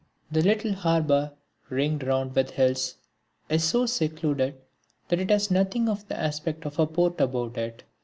The 0.31 0.41
little 0.41 0.73
harbour, 0.73 1.33
ringed 1.69 2.01
round 2.03 2.33
with 2.33 2.49
hills, 2.49 2.95
is 3.49 3.63
so 3.63 3.85
secluded 3.85 4.55
that 5.09 5.19
it 5.19 5.29
has 5.29 5.51
nothing 5.51 5.87
of 5.87 6.07
the 6.07 6.17
aspect 6.17 6.65
of 6.65 6.79
a 6.79 6.87
port 6.87 7.21
about 7.21 7.55
it. 7.55 7.83